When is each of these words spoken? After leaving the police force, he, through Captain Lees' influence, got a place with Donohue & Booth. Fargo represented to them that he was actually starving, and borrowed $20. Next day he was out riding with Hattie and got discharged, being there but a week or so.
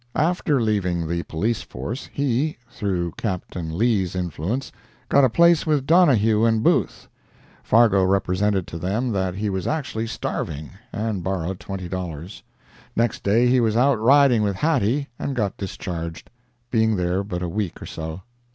After 0.15 0.59
leaving 0.59 1.07
the 1.07 1.21
police 1.21 1.61
force, 1.61 2.09
he, 2.11 2.57
through 2.71 3.11
Captain 3.17 3.77
Lees' 3.77 4.15
influence, 4.15 4.71
got 5.09 5.23
a 5.23 5.29
place 5.29 5.67
with 5.67 5.85
Donohue 5.85 6.59
& 6.59 6.61
Booth. 6.61 7.07
Fargo 7.61 8.03
represented 8.03 8.65
to 8.65 8.79
them 8.79 9.11
that 9.11 9.35
he 9.35 9.47
was 9.51 9.67
actually 9.67 10.07
starving, 10.07 10.71
and 10.91 11.23
borrowed 11.23 11.59
$20. 11.59 12.41
Next 12.95 13.21
day 13.21 13.45
he 13.47 13.59
was 13.59 13.77
out 13.77 13.99
riding 13.99 14.41
with 14.41 14.55
Hattie 14.55 15.07
and 15.19 15.35
got 15.35 15.55
discharged, 15.57 16.31
being 16.71 16.95
there 16.95 17.23
but 17.23 17.43
a 17.43 17.47
week 17.47 17.79
or 17.79 17.85
so. 17.85 18.23